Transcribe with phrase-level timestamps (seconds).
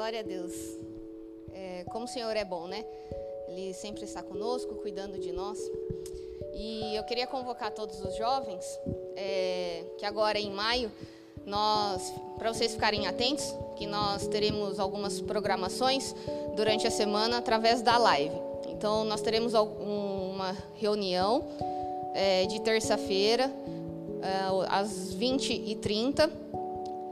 [0.00, 0.54] Glória a Deus.
[1.52, 2.86] É, como o Senhor é bom, né?
[3.48, 5.58] Ele sempre está conosco, cuidando de nós.
[6.54, 8.64] E eu queria convocar todos os jovens,
[9.14, 10.90] é, que agora em maio,
[11.44, 13.44] nós, para vocês ficarem atentos,
[13.76, 16.14] que nós teremos algumas programações
[16.56, 18.40] durante a semana através da live.
[18.68, 21.44] Então, nós teremos uma reunião
[22.14, 23.52] é, de terça-feira,
[24.22, 26.32] é, às 20h30.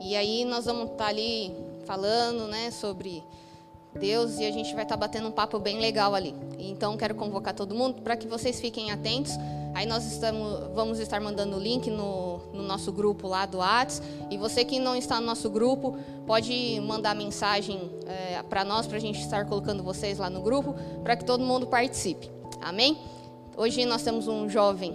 [0.00, 3.24] E aí nós vamos estar ali falando né, sobre
[3.98, 6.34] Deus e a gente vai estar batendo um papo bem legal ali.
[6.58, 9.32] Então quero convocar todo mundo para que vocês fiquem atentos.
[9.74, 14.02] Aí nós estamos, vamos estar mandando o link no, no nosso grupo lá do Whats.
[14.30, 18.98] E você que não está no nosso grupo, pode mandar mensagem é, para nós, para
[18.98, 22.30] a gente estar colocando vocês lá no grupo, para que todo mundo participe.
[22.60, 22.98] Amém?
[23.56, 24.94] Hoje nós temos um jovem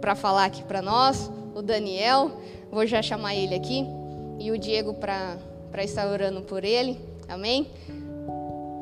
[0.00, 2.30] para falar aqui para nós, o Daniel.
[2.70, 3.84] Vou já chamar ele aqui.
[4.38, 5.36] E o Diego para
[5.72, 7.00] para estar orando por ele.
[7.26, 7.68] Amém?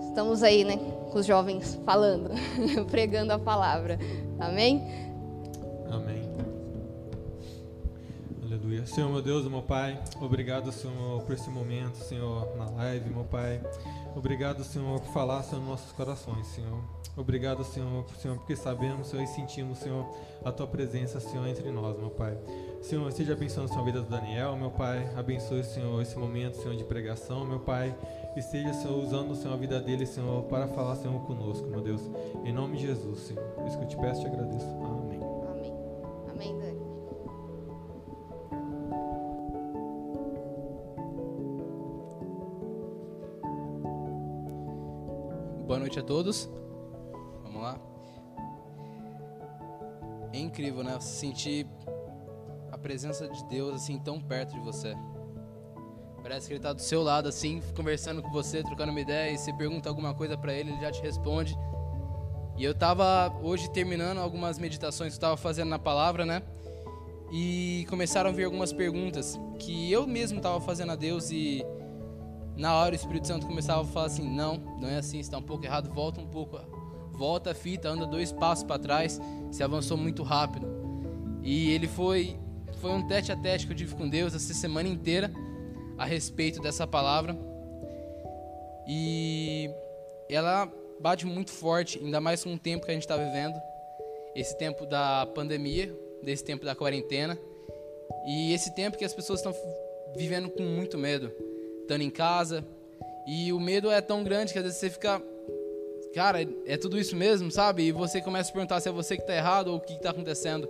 [0.08, 2.30] Estamos aí, né, com os jovens falando,
[2.90, 3.96] pregando a palavra.
[4.40, 4.82] Amém?
[5.88, 6.28] Amém.
[8.42, 8.84] Aleluia.
[8.84, 13.62] Senhor, meu Deus, meu Pai, obrigado, Senhor, por esse momento, Senhor, na live, meu Pai.
[14.16, 16.99] Obrigado, Senhor, por falar, Senhor, nos nossos corações, Senhor.
[17.16, 20.06] Obrigado, Senhor, Senhor, porque sabemos, Senhor, e sentimos, Senhor,
[20.44, 22.38] a Tua presença, Senhor, entre nós, meu Pai.
[22.80, 25.06] Senhor, esteja abençoando a vida do Daniel, meu Pai.
[25.16, 27.94] Abençoe, Senhor, esse momento, Senhor, de pregação, meu Pai.
[28.36, 32.00] Esteja, Senhor, usando, Senhor, a vida dele, Senhor, para falar, Senhor, conosco, meu Deus.
[32.44, 33.44] Em nome de Jesus, Senhor.
[33.66, 34.66] Isso que eu te peço e te agradeço.
[34.66, 35.20] Amém.
[35.50, 35.74] Amém.
[36.30, 36.80] Amém, Dani.
[45.66, 46.48] Boa noite a todos.
[47.60, 47.78] Lá.
[50.32, 50.98] É incrível, né?
[51.00, 51.66] Se sentir
[52.80, 54.96] presença de Deus assim tão perto de você.
[56.22, 59.38] Parece que ele está do seu lado assim, conversando com você, trocando uma ideia, e
[59.38, 61.56] você pergunta alguma coisa para ele, ele já te responde.
[62.56, 66.42] E eu estava hoje terminando algumas meditações que eu estava fazendo na palavra, né?
[67.32, 71.64] E começaram a vir algumas perguntas que eu mesmo estava fazendo a Deus e
[72.56, 75.42] na hora o Espírito Santo começava a falar assim: "Não, não é assim, está um
[75.42, 76.58] pouco errado, volta um pouco,
[77.20, 79.20] volta a fita, anda dois passos para trás,
[79.50, 80.66] você avançou muito rápido".
[81.42, 82.38] E ele foi
[82.80, 85.30] foi um tete a tete que eu tive com Deus essa semana inteira
[85.98, 87.36] a respeito dessa palavra.
[88.88, 89.70] E
[90.30, 90.66] ela
[90.98, 93.54] bate muito forte, ainda mais com o tempo que a gente está vivendo,
[94.34, 97.38] esse tempo da pandemia, desse tempo da quarentena,
[98.26, 99.54] e esse tempo que as pessoas estão
[100.16, 101.30] vivendo com muito medo,
[101.82, 102.64] estando em casa,
[103.26, 105.22] e o medo é tão grande que às vezes você fica,
[106.14, 107.84] cara, é tudo isso mesmo, sabe?
[107.84, 110.10] E você começa a perguntar se é você que está errado ou o que está
[110.10, 110.68] acontecendo.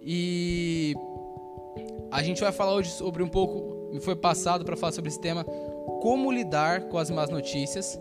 [0.00, 0.94] E
[2.10, 5.20] a gente vai falar hoje sobre um pouco, me foi passado para falar sobre esse
[5.20, 5.44] tema,
[6.00, 7.98] como lidar com as más notícias.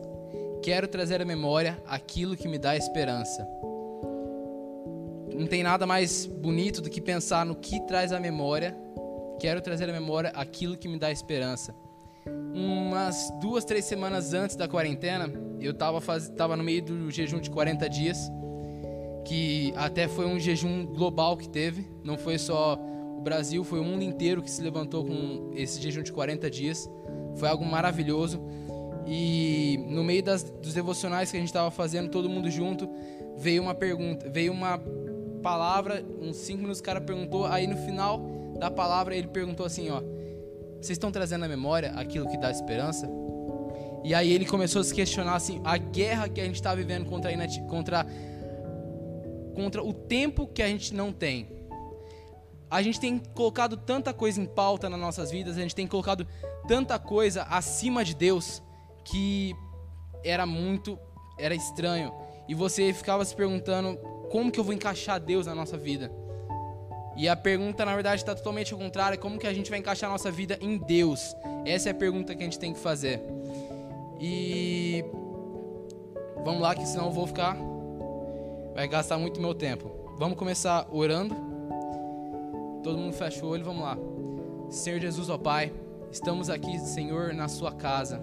[0.62, 3.48] Quero trazer à memória aquilo que me dá esperança.
[5.34, 8.76] Não tem nada mais bonito do que pensar no que traz à memória.
[9.40, 11.76] Quero trazer à memória aquilo que me dá esperança.
[12.54, 16.30] Umas duas, três semanas antes da quarentena, eu estava faz...
[16.30, 18.32] Tava no meio do jejum de 40 dias
[19.26, 22.80] que até foi um jejum global que teve, não foi só
[23.18, 26.90] o Brasil, foi o mundo inteiro que se levantou com esse jejum de 40 dias.
[27.36, 28.40] Foi algo maravilhoso.
[29.08, 32.88] E no meio das, dos devocionais que a gente estava fazendo, todo mundo junto,
[33.36, 34.80] veio uma pergunta, veio uma
[35.42, 38.20] palavra, uns cinco minutos o cara perguntou, aí no final
[38.60, 40.02] da palavra ele perguntou assim, ó,
[40.82, 43.10] vocês estão trazendo à memória aquilo que dá esperança?
[44.04, 47.06] E aí ele começou a se questionar assim, a guerra que a gente está vivendo
[47.06, 47.32] contra,
[47.68, 48.06] contra
[49.56, 51.50] contra o tempo que a gente não tem.
[52.70, 56.28] A gente tem colocado tanta coisa em pauta nas nossas vidas, a gente tem colocado
[56.68, 58.62] tanta coisa acima de Deus
[59.06, 59.56] que
[60.24, 61.00] era muito,
[61.40, 62.12] era estranho.
[62.48, 63.98] E você ficava se perguntando
[64.30, 66.12] como que eu vou encaixar Deus na nossa vida.
[67.16, 70.10] E a pergunta, na verdade, está totalmente ao contrário: como que a gente vai encaixar
[70.10, 71.36] a nossa vida em Deus?
[71.66, 73.22] Essa é a pergunta que a gente tem que fazer.
[74.20, 75.04] E
[76.44, 77.58] vamos lá, que senão eu vou ficar
[78.76, 79.90] vai gastar muito meu tempo.
[80.18, 81.34] Vamos começar orando.
[82.84, 83.98] Todo mundo fecha o olho, vamos lá.
[84.70, 85.74] Senhor Jesus, ó Pai,
[86.12, 88.22] estamos aqui, Senhor, na sua casa.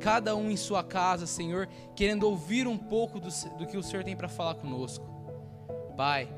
[0.00, 4.02] Cada um em sua casa, Senhor, querendo ouvir um pouco do, do que o Senhor
[4.02, 5.06] tem para falar conosco.
[5.96, 6.28] Pai,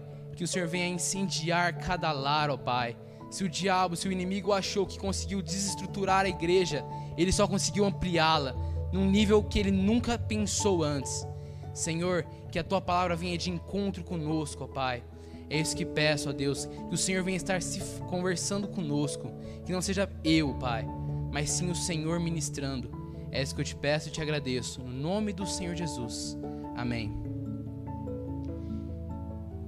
[0.40, 2.96] que o Senhor venha incendiar cada lar, ó Pai.
[3.30, 6.82] Se o diabo, se o inimigo achou que conseguiu desestruturar a igreja,
[7.14, 8.54] ele só conseguiu ampliá-la
[8.90, 11.26] num nível que ele nunca pensou antes.
[11.74, 15.04] Senhor, que a tua palavra venha de encontro conosco, ó Pai.
[15.50, 19.30] É isso que peço, ó Deus, que o Senhor venha estar se conversando conosco,
[19.66, 20.86] que não seja eu, Pai,
[21.30, 22.90] mas sim o Senhor ministrando.
[23.30, 24.80] É isso que eu te peço e te agradeço.
[24.80, 26.38] No nome do Senhor Jesus.
[26.74, 27.19] Amém.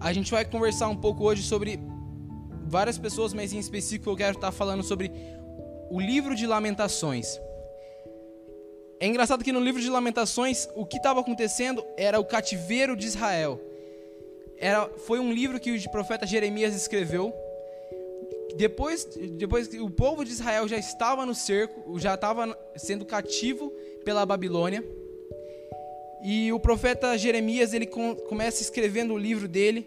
[0.02, 1.78] A gente vai conversar um pouco hoje sobre
[2.66, 5.12] várias pessoas, mas em específico eu quero estar falando sobre
[5.88, 7.40] o livro de Lamentações.
[8.98, 13.06] É engraçado que no livro de Lamentações, o que estava acontecendo era o cativeiro de
[13.06, 13.60] Israel.
[14.58, 17.32] Era, foi um livro que o profeta Jeremias escreveu.
[18.56, 23.70] Depois, depois que o povo de Israel já estava no cerco, já estava sendo cativo
[24.04, 24.84] pela Babilônia.
[26.22, 29.86] E o profeta Jeremias ele com, começa escrevendo o livro dele,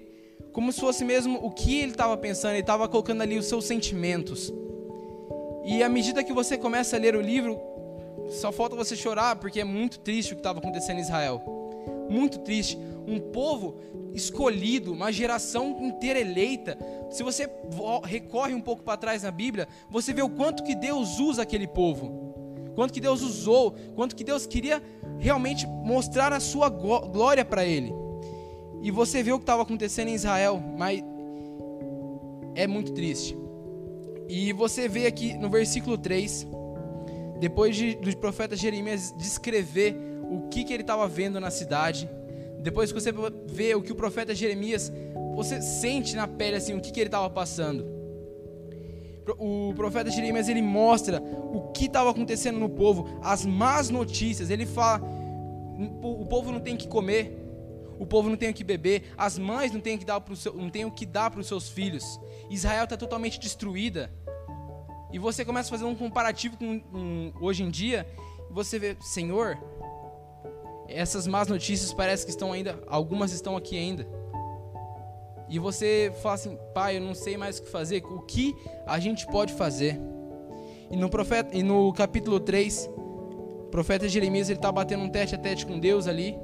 [0.51, 3.65] como se fosse mesmo o que ele estava pensando, ele estava colocando ali os seus
[3.65, 4.53] sentimentos.
[5.65, 7.59] E à medida que você começa a ler o livro,
[8.29, 11.41] só falta você chorar, porque é muito triste o que estava acontecendo em Israel.
[12.09, 12.77] Muito triste.
[13.07, 13.77] Um povo
[14.13, 16.77] escolhido, uma geração inteira eleita.
[17.09, 17.49] Se você
[18.03, 21.67] recorre um pouco para trás na Bíblia, você vê o quanto que Deus usa aquele
[21.67, 22.24] povo.
[22.75, 24.83] Quanto que Deus usou, quanto que Deus queria
[25.17, 27.93] realmente mostrar a sua glória para ele.
[28.81, 31.01] E você vê o que estava acontecendo em Israel, mas
[32.53, 33.35] é muito triste.
[34.27, 36.47] E você vê aqui no versículo 3,
[37.39, 39.95] depois de, do profeta Jeremias descrever
[40.29, 42.09] o que, que ele estava vendo na cidade,
[42.59, 43.11] depois que você
[43.45, 44.91] vê o que o profeta Jeremias,
[45.35, 47.94] você sente na pele assim o que, que ele estava passando.
[49.39, 54.49] O profeta Jeremias ele mostra o que estava acontecendo no povo, as más notícias.
[54.49, 55.01] Ele fala:
[56.03, 57.45] o povo não tem que comer,
[57.99, 60.69] o povo não tem o que beber, as mães não têm, que dar seu, não
[60.69, 62.19] têm o que dar para os seus filhos.
[62.49, 64.11] Israel está totalmente destruída.
[65.11, 68.05] E você começa a fazer um comparativo com um, hoje em dia,
[68.49, 69.57] e você vê, Senhor,
[70.87, 74.05] essas más notícias parece que estão ainda, algumas estão aqui ainda.
[75.49, 78.55] E você fala assim, pai, eu não sei mais o que fazer, o que
[78.85, 79.99] a gente pode fazer?
[80.89, 85.37] E no, profeta, e no capítulo 3, o profeta Jeremias está batendo um tete a
[85.37, 86.35] tete com Deus ali,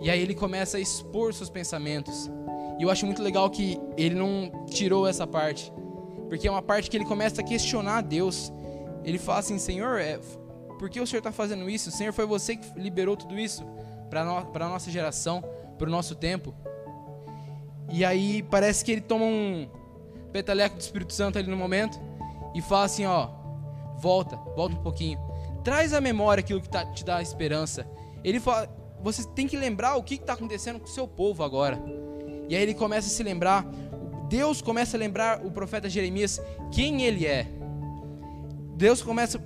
[0.00, 2.30] e aí ele começa a expor seus pensamentos.
[2.78, 5.72] E eu acho muito legal que ele não tirou essa parte,
[6.28, 8.52] porque é uma parte que ele começa a questionar Deus.
[9.04, 10.20] Ele fala assim: Senhor, é,
[10.78, 11.90] por que o Senhor está fazendo isso?
[11.90, 13.66] Senhor, foi você que liberou tudo isso
[14.08, 15.42] para no, a nossa geração,
[15.76, 16.54] para o nosso tempo.
[17.90, 19.68] E aí parece que ele toma um
[20.32, 21.98] petaleco do Espírito Santo ali no momento
[22.54, 23.28] e fala assim: Ó,
[23.98, 25.18] volta, volta um pouquinho.
[25.64, 27.86] Traz à memória aquilo que tá, te dá esperança.
[28.24, 28.68] Ele fala,
[29.02, 31.80] você tem que lembrar o que está acontecendo com o seu povo agora.
[32.48, 33.66] E aí ele começa a se lembrar,
[34.28, 36.40] Deus começa a lembrar o profeta Jeremias
[36.72, 37.46] quem ele é.
[38.76, 39.42] Deus começa,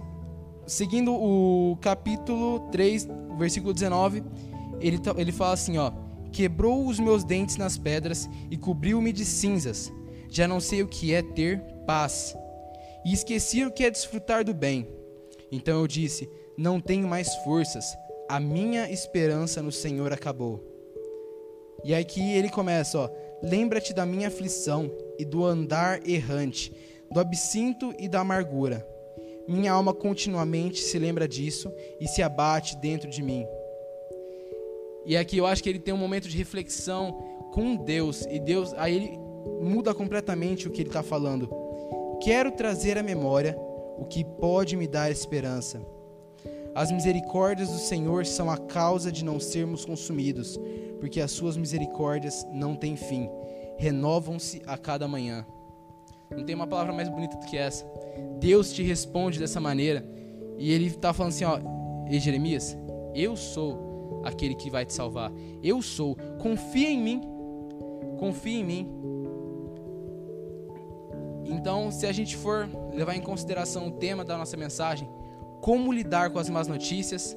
[0.66, 3.08] seguindo o capítulo 3,
[3.38, 4.22] versículo 19,
[4.80, 5.90] ele, ele fala assim: ó,
[6.32, 9.92] quebrou os meus dentes nas pedras e cobriu-me de cinzas.
[10.28, 12.36] Já não sei o que é ter paz.
[13.04, 14.88] E esqueci o que é desfrutar do bem.
[15.50, 17.84] Então eu disse: Não tenho mais forças
[18.32, 20.58] a minha esperança no Senhor acabou.
[21.84, 23.10] E aqui ele começa, ó,
[23.42, 26.74] lembra-te da minha aflição e do andar errante,
[27.10, 28.88] do absinto e da amargura.
[29.46, 31.70] Minha alma continuamente se lembra disso
[32.00, 33.46] e se abate dentro de mim.
[35.04, 37.12] E aqui eu acho que ele tem um momento de reflexão
[37.52, 39.18] com Deus e Deus, aí ele
[39.60, 41.50] muda completamente o que ele está falando.
[42.22, 43.56] Quero trazer à memória
[43.98, 45.84] o que pode me dar esperança
[46.74, 50.58] as misericórdias do Senhor são a causa de não sermos consumidos,
[51.00, 53.28] porque as suas misericórdias não têm fim,
[53.76, 55.46] renovam-se a cada manhã.
[56.30, 57.84] Não tem uma palavra mais bonita do que essa.
[58.40, 60.02] Deus te responde dessa maneira,
[60.56, 61.58] e Ele está falando assim: ó,
[62.08, 62.74] Ei, Jeremias,
[63.14, 63.91] eu sou
[64.24, 65.32] aquele que vai te salvar.
[65.62, 66.16] Eu sou.
[66.40, 67.20] Confia em mim.
[68.18, 69.02] Confia em mim.
[71.44, 75.08] Então, se a gente for levar em consideração o tema da nossa mensagem,
[75.60, 77.36] como lidar com as más notícias,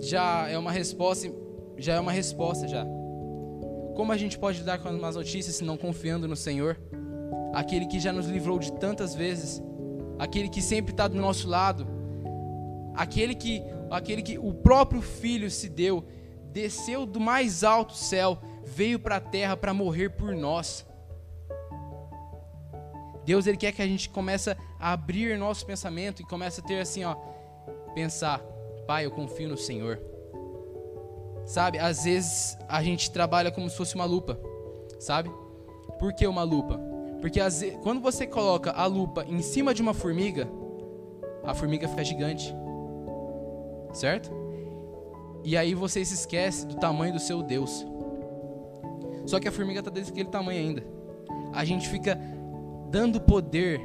[0.00, 1.30] já é uma resposta,
[1.76, 2.86] já é uma resposta já.
[3.94, 6.78] Como a gente pode lidar com as más notícias se não confiando no Senhor?
[7.52, 9.62] Aquele que já nos livrou de tantas vezes,
[10.18, 11.86] aquele que sempre está do nosso lado,
[12.94, 13.62] aquele que,
[13.94, 16.04] aquele que o próprio Filho se deu,
[16.52, 20.86] desceu do mais alto céu, veio para a terra para morrer por nós.
[23.24, 26.80] Deus ele quer que a gente comece a abrir nosso pensamento e comece a ter
[26.80, 27.16] assim, ó,
[27.94, 28.40] pensar,
[28.86, 29.98] Pai, eu confio no Senhor.
[31.46, 34.38] Sabe, às vezes a gente trabalha como se fosse uma lupa,
[34.98, 35.30] sabe?
[35.98, 36.78] Por que uma lupa?
[37.20, 40.46] Porque vezes, quando você coloca a lupa em cima de uma formiga,
[41.42, 42.54] a formiga fica gigante,
[43.94, 44.30] certo?
[45.44, 47.86] E aí você se esquece do tamanho do seu Deus.
[49.26, 50.84] Só que a formiga está desse aquele tamanho ainda.
[51.52, 52.18] A gente fica
[52.90, 53.80] dando poder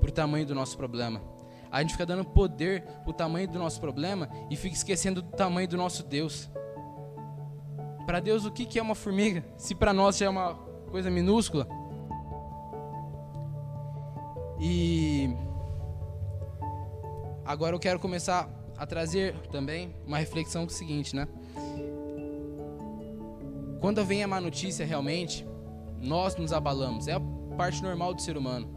[0.00, 1.20] para o tamanho do nosso problema.
[1.70, 5.66] a gente fica dando poder o tamanho do nosso problema e fica esquecendo do tamanho
[5.66, 6.48] do nosso Deus.
[8.06, 9.44] Para Deus, o que é uma formiga?
[9.56, 10.54] Se para nós já é uma
[10.90, 11.66] coisa minúscula.
[14.60, 15.34] E
[17.44, 21.28] agora eu quero começar a trazer também uma reflexão que é o seguinte, né?
[23.80, 25.46] Quando vem a má notícia, realmente,
[26.00, 27.06] nós nos abalamos.
[27.06, 27.20] É a
[27.56, 28.68] parte normal do ser humano.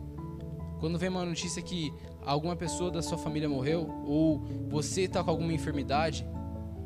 [0.79, 1.93] Quando vem uma notícia que
[2.25, 6.27] alguma pessoa da sua família morreu ou você está com alguma enfermidade,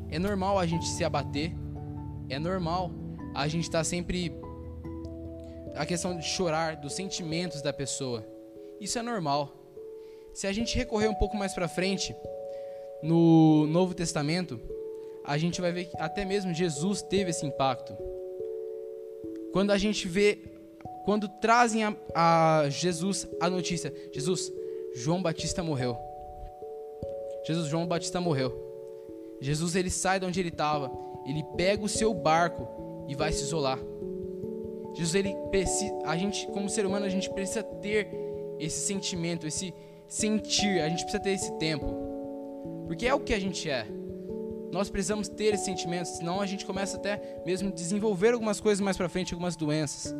[0.08, 1.52] é normal a gente se abater.
[2.28, 2.90] É normal
[3.34, 4.32] a gente estar tá sempre
[5.74, 8.26] a questão de chorar dos sentimentos da pessoa.
[8.80, 9.52] Isso é normal.
[10.32, 12.14] Se a gente recorrer um pouco mais para frente
[13.02, 14.60] no Novo Testamento,
[15.24, 17.96] a gente vai ver que até mesmo Jesus teve esse impacto.
[19.52, 20.38] Quando a gente vê,
[21.04, 24.52] quando trazem a, a Jesus a notícia: Jesus,
[24.94, 25.96] João Batista morreu.
[27.46, 28.70] Jesus, João Batista morreu.
[29.40, 30.90] Jesus ele sai de onde ele estava,
[31.26, 33.78] ele pega o seu barco e vai se isolar.
[34.94, 38.08] Jesus ele precisa, a gente como ser humano a gente precisa ter
[38.60, 39.74] esse sentimento, esse
[40.06, 42.01] sentir, a gente precisa ter esse tempo.
[42.92, 43.86] Porque é o que a gente é.
[44.70, 48.98] Nós precisamos ter esses sentimentos, senão a gente começa até mesmo desenvolver algumas coisas mais
[48.98, 50.14] para frente, algumas doenças.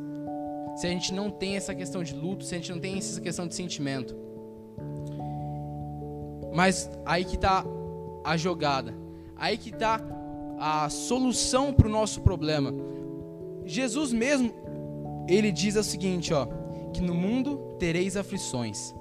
[0.77, 3.21] Se a gente não tem essa questão de luto, se a gente não tem essa
[3.21, 4.17] questão de sentimento.
[6.55, 7.63] Mas aí que está
[8.25, 8.95] a jogada.
[9.37, 10.01] Aí que está
[10.59, 12.73] a solução para o nosso problema.
[13.67, 14.51] Jesus mesmo,
[15.29, 16.49] ele diz o seguinte, ó,
[16.95, 18.95] que no mundo tereis aflições.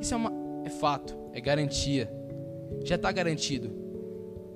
[0.00, 0.32] Isso é, uma,
[0.64, 2.17] é fato, é garantia.
[2.84, 3.88] Já está garantido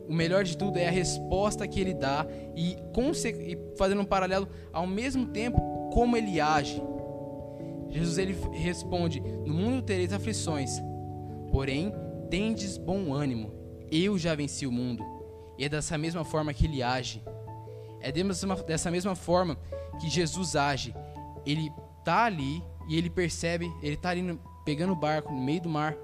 [0.08, 4.46] o melhor de tudo é a resposta que ele dá e, e fazendo um paralelo
[4.72, 5.58] ao mesmo tempo
[5.90, 6.82] como ele age.
[7.88, 10.70] Jesus ele responde: No mundo tereis aflições,
[11.50, 11.92] porém
[12.30, 13.54] tendes bom ânimo.
[13.90, 15.02] Eu já venci o mundo.
[15.58, 17.22] E é dessa mesma forma que ele age.
[18.00, 18.12] É
[18.66, 19.56] dessa mesma forma
[19.98, 20.94] que Jesus age.
[21.46, 21.70] Ele
[22.04, 25.96] tá ali e ele percebe, ele tá ali pegando o barco no meio do mar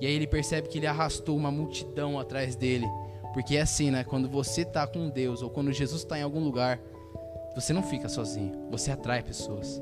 [0.00, 2.86] e aí ele percebe que ele arrastou uma multidão atrás dele.
[3.32, 4.04] Porque é assim, né?
[4.04, 6.80] Quando você está com Deus ou quando Jesus está em algum lugar,
[7.54, 9.80] você não fica sozinho, você atrai pessoas.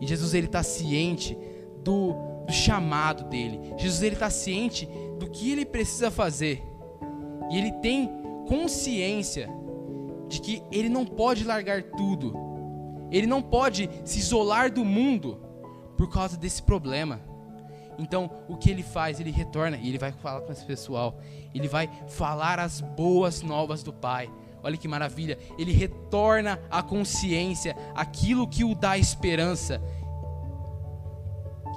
[0.00, 1.36] E Jesus ele está ciente
[1.82, 2.12] do,
[2.46, 3.60] do, chamado dele.
[3.76, 4.88] Jesus ele está ciente
[5.18, 6.62] do que ele precisa fazer.
[7.50, 8.08] E ele tem
[8.48, 9.48] consciência
[10.28, 12.34] de que ele não pode largar tudo.
[13.10, 15.40] Ele não pode se isolar do mundo
[15.96, 17.20] por causa desse problema.
[17.98, 19.20] Então, o que ele faz?
[19.20, 21.18] Ele retorna e ele vai falar com esse pessoal.
[21.54, 24.30] Ele vai falar as boas novas do Pai.
[24.62, 25.38] Olha que maravilha.
[25.58, 29.80] Ele retorna à consciência aquilo que o dá esperança.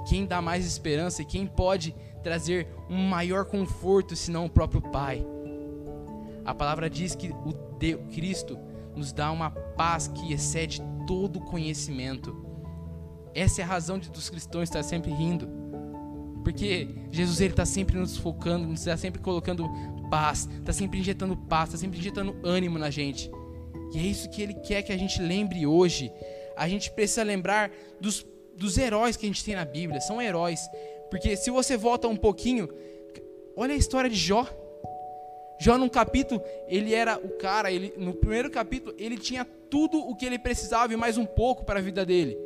[0.08, 5.24] Quem dá mais esperança e quem pode trazer um maior conforto senão o próprio Pai.
[6.44, 8.58] A palavra diz que o Deus, Cristo
[8.96, 12.34] nos dá uma paz que excede todo conhecimento.
[13.34, 15.67] Essa é a razão de dos cristãos estar sempre rindo
[16.44, 19.68] porque Jesus ele está sempre nos focando, nos está sempre colocando
[20.10, 23.30] paz, está sempre injetando paz, está sempre injetando ânimo na gente.
[23.92, 26.12] E é isso que ele quer que a gente lembre hoje.
[26.56, 28.26] A gente precisa lembrar dos,
[28.56, 30.60] dos heróis que a gente tem na Bíblia, são heróis.
[31.10, 32.68] Porque se você volta um pouquinho,
[33.56, 34.46] olha a história de Jó.
[35.60, 40.14] Jó num capítulo, ele era o cara, ele no primeiro capítulo, ele tinha tudo o
[40.14, 42.38] que ele precisava e mais um pouco para a vida dele.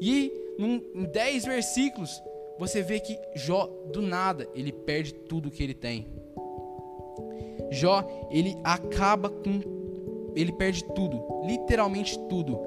[0.00, 2.22] E num, em dez versículos,
[2.58, 6.06] você vê que Jó, do nada, ele perde tudo que ele tem.
[7.70, 9.60] Jó, ele acaba com.
[10.34, 12.58] Ele perde tudo, literalmente tudo.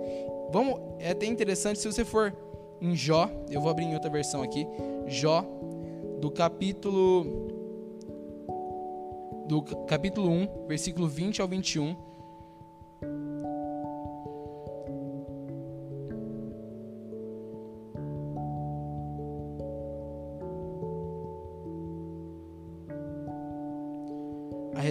[0.52, 2.36] Vamos, é até interessante se você for
[2.82, 4.68] em Jó, eu vou abrir em outra versão aqui.
[5.08, 5.46] Jó,
[6.20, 7.54] do capítulo.
[9.48, 11.96] Do capítulo 1, versículo 20 ao 21.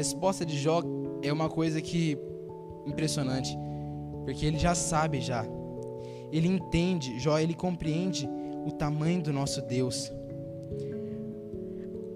[0.05, 0.83] Resposta de Jó
[1.23, 2.19] é uma coisa que
[2.87, 3.57] impressionante,
[4.23, 5.47] porque ele já sabe já.
[6.31, 8.29] Ele entende, Jó, ele compreende
[8.67, 10.13] o tamanho do nosso Deus.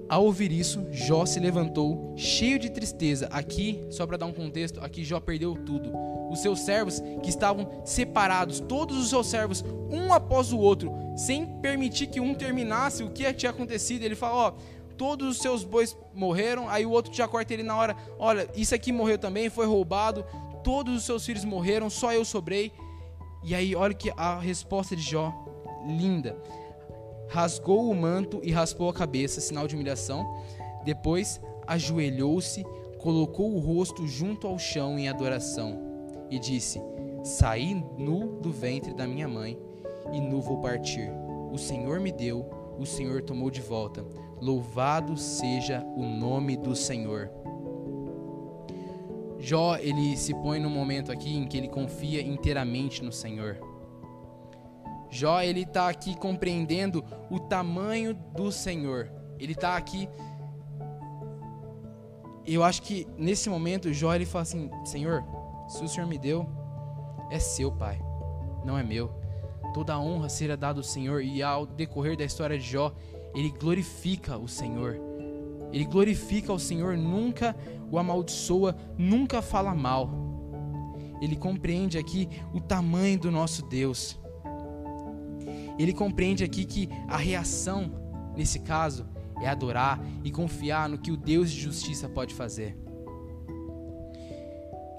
[0.07, 3.27] Ao ouvir isso, Jó se levantou, cheio de tristeza.
[3.31, 5.91] Aqui, só para dar um contexto, aqui Jó perdeu tudo.
[6.31, 11.47] Os seus servos que estavam separados, todos os seus servos, um após o outro, sem
[11.61, 14.03] permitir que um terminasse o que tinha acontecido.
[14.03, 14.53] Ele falou: Ó,
[14.99, 18.75] todos os seus bois morreram, aí o outro já corta ele na hora, olha, isso
[18.75, 20.27] aqui morreu também, foi roubado,
[20.65, 22.73] todos os seus filhos morreram, só eu sobrei.
[23.43, 25.33] E aí, olha que a resposta de Jó,
[25.87, 26.37] linda.
[27.29, 30.27] rasgou o manto e raspou a cabeça, sinal de humilhação.
[30.85, 32.65] Depois ajoelhou-se,
[32.99, 35.79] colocou o rosto junto ao chão em adoração
[36.31, 36.83] e disse:
[37.23, 39.59] Saí nu do ventre da minha mãe
[40.13, 41.11] e nu vou partir.
[41.53, 42.47] O Senhor me deu,
[42.79, 44.05] o Senhor tomou de volta.
[44.41, 47.31] Louvado seja o nome do Senhor.
[49.39, 53.59] Jó, ele se põe num momento aqui em que ele confia inteiramente no Senhor.
[55.11, 59.11] Jó, ele está aqui compreendendo o tamanho do Senhor.
[59.39, 60.09] Ele está aqui.
[62.45, 65.25] Eu acho que nesse momento, Jó, ele fala assim: Senhor,
[65.69, 66.47] se o Senhor me deu,
[67.31, 68.01] é seu, Pai,
[68.65, 69.11] não é meu.
[69.73, 72.93] Toda a honra será dada ao Senhor, e ao decorrer da história de Jó,
[73.35, 74.99] ele glorifica o Senhor.
[75.73, 77.55] Ele glorifica o Senhor, nunca
[77.91, 80.11] o amaldiçoa, nunca fala mal.
[81.21, 84.19] Ele compreende aqui o tamanho do nosso Deus.
[85.79, 87.93] Ele compreende aqui que a reação,
[88.37, 89.07] nesse caso,
[89.41, 92.77] é adorar e confiar no que o Deus de justiça pode fazer.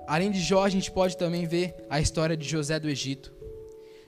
[0.08, 3.34] Além de Jó, a gente pode também ver a história de José do Egito.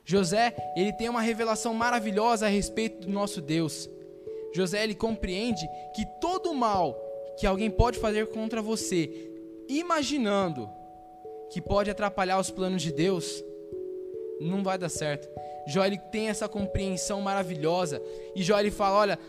[0.03, 3.89] José, ele tem uma revelação maravilhosa a respeito do nosso Deus.
[4.53, 6.95] José, ele compreende que todo mal
[7.37, 9.31] que alguém pode fazer contra você,
[9.67, 10.69] imaginando
[11.49, 13.43] que pode atrapalhar os planos de Deus,
[14.39, 15.29] não vai dar certo.
[15.67, 18.01] Jó ele tem essa compreensão maravilhosa
[18.35, 19.19] e Jó ele fala, olha,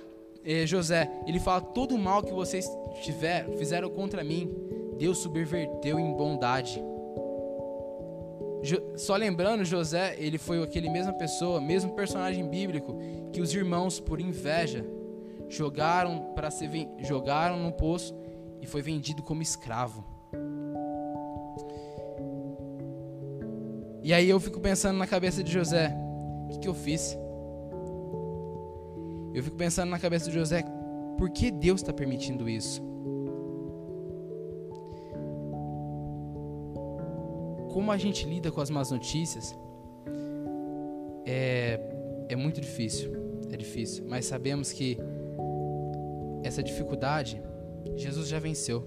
[0.44, 2.68] eh, José, ele fala todo o mal que vocês
[3.02, 4.50] tiver, fizeram contra mim,
[4.98, 6.82] Deus subverteu em bondade.
[8.96, 12.96] Só lembrando, José, ele foi aquele mesma pessoa, mesmo personagem bíblico,
[13.32, 14.84] que os irmãos, por inveja,
[15.54, 18.14] jogaram para ser jogaram no poço
[18.60, 20.04] e foi vendido como escravo.
[24.02, 25.94] E aí eu fico pensando na cabeça de José,
[26.44, 27.16] o que, que eu fiz?
[29.32, 30.64] Eu fico pensando na cabeça de José,
[31.16, 32.92] por que Deus está permitindo isso?
[37.72, 39.58] como a gente lida com as más notícias
[41.24, 41.80] é,
[42.28, 43.10] é muito difícil.
[43.50, 44.04] É difícil.
[44.06, 44.98] Mas sabemos que
[46.42, 47.40] essa dificuldade
[47.96, 48.86] Jesus já venceu.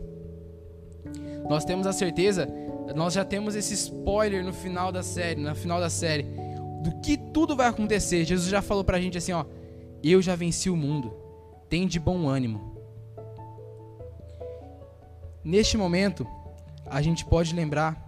[1.49, 2.47] Nós temos a certeza,
[2.95, 6.23] nós já temos esse spoiler no final da série, no final da série,
[6.81, 8.25] do que tudo vai acontecer.
[8.25, 9.45] Jesus já falou pra gente assim, ó,
[10.03, 11.13] eu já venci o mundo.
[11.69, 12.75] Tem de bom ânimo.
[15.43, 16.25] Neste momento,
[16.87, 18.03] a gente pode lembrar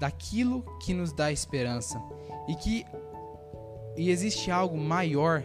[0.00, 2.00] daquilo que nos dá esperança
[2.48, 2.84] e que
[3.96, 5.42] e existe algo maior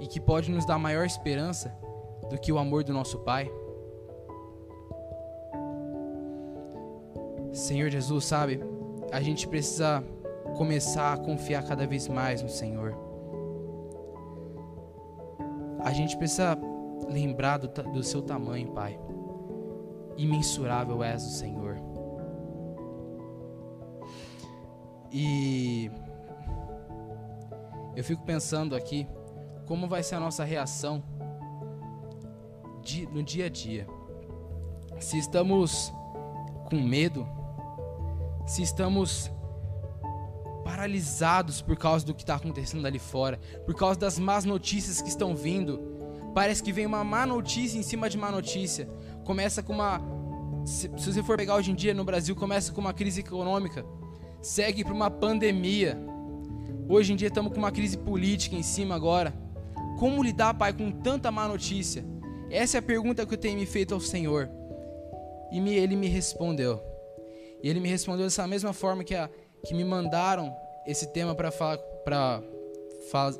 [0.00, 1.76] e que pode nos dar maior esperança
[2.28, 3.50] do que o amor do nosso Pai.
[7.52, 8.60] Senhor Jesus, sabe,
[9.12, 10.02] a gente precisa
[10.56, 12.96] começar a confiar cada vez mais no Senhor.
[15.80, 16.58] A gente precisa
[17.08, 18.98] lembrar do, do seu tamanho, Pai.
[20.16, 21.76] Imensurável és o Senhor.
[25.12, 25.90] E
[27.94, 29.06] eu fico pensando aqui
[29.66, 31.02] como vai ser a nossa reação
[33.12, 33.86] no dia a dia.
[35.00, 35.92] Se estamos
[36.66, 37.26] com medo,
[38.46, 39.30] se estamos
[40.64, 45.08] paralisados por causa do que está acontecendo ali fora, por causa das más notícias que
[45.08, 45.80] estão vindo.
[46.34, 48.88] Parece que vem uma má notícia em cima de má notícia.
[49.24, 50.00] Começa com uma.
[50.64, 53.84] Se, se você for pegar hoje em dia no Brasil, começa com uma crise econômica
[54.44, 55.98] segue para uma pandemia.
[56.88, 59.34] Hoje em dia estamos com uma crise política em cima agora.
[59.98, 62.04] Como lidar, Pai, com tanta má notícia?
[62.54, 64.48] Essa é a pergunta que eu tenho me feito ao Senhor.
[65.50, 66.80] E me, ele me respondeu.
[67.60, 69.28] E ele me respondeu dessa mesma forma que, a,
[69.66, 70.54] que me mandaram
[70.86, 71.50] esse tema para
[72.04, 72.42] para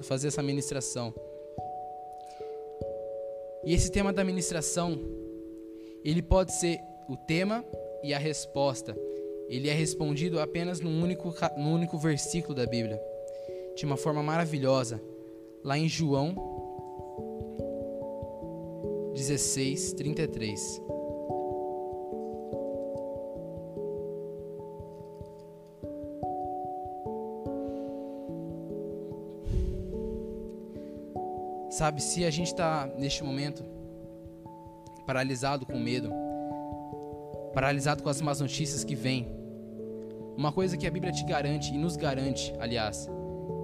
[0.03, 1.15] fazer essa ministração.
[3.65, 4.99] E esse tema da ministração,
[6.05, 7.65] ele pode ser o tema
[8.03, 8.97] e a resposta
[9.49, 13.01] ele é respondido apenas num único, num único versículo da Bíblia,
[13.77, 15.01] de uma forma maravilhosa,
[15.63, 16.54] lá em João
[19.15, 20.83] 16, 33.
[31.71, 33.65] Sabe, se a gente está neste momento
[35.07, 36.11] paralisado com medo,
[37.53, 39.29] paralisado com as más notícias que vêm.
[40.37, 43.09] Uma coisa que a Bíblia te garante e nos garante, aliás,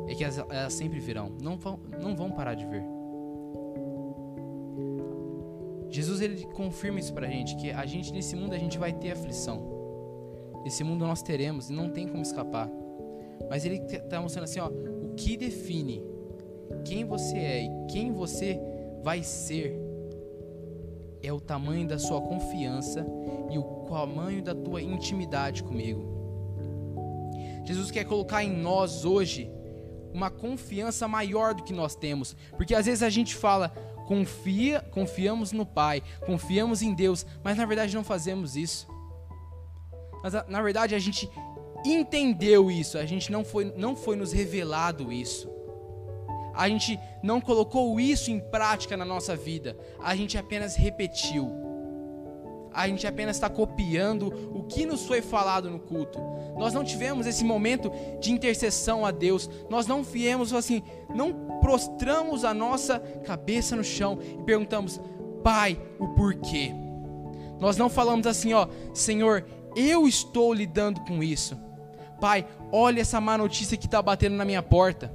[0.09, 3.00] é que elas, elas sempre virão, não vão, não vão parar de vir.
[5.91, 9.13] Jesus ele confirma isso pra gente, que a gente nesse mundo a gente vai ter
[9.13, 9.81] aflição.
[10.65, 12.71] Nesse mundo nós teremos e não tem como escapar.
[13.49, 16.03] Mas ele está mostrando assim, ó, o que define
[16.85, 18.61] quem você é e quem você
[19.03, 19.77] vai ser
[21.23, 23.07] é o tamanho da sua confiança
[23.51, 26.09] e o tamanho da tua intimidade comigo.
[27.65, 29.51] Jesus quer colocar em nós hoje
[30.13, 33.73] uma confiança maior do que nós temos, porque às vezes a gente fala,
[34.11, 38.89] confia, confiamos no Pai, confiamos em Deus, mas na verdade não fazemos isso.
[40.21, 41.31] Mas na verdade a gente
[41.87, 45.49] entendeu isso, a gente não foi, não foi nos revelado isso.
[46.57, 51.60] A gente não colocou isso em prática na nossa vida, a gente apenas repetiu.
[52.73, 56.19] A gente apenas está copiando o que nos foi falado no culto.
[56.57, 59.49] Nós não tivemos esse momento de intercessão a Deus.
[59.69, 60.83] Nós não viemos assim,
[61.15, 65.01] não prostramos a nossa cabeça no chão e perguntamos,
[65.43, 66.73] Pai, o porquê.
[67.59, 69.45] Nós não falamos assim, ó, Senhor,
[69.77, 71.57] eu estou lidando com isso.
[72.21, 75.13] Pai, olha essa má notícia que está batendo na minha porta.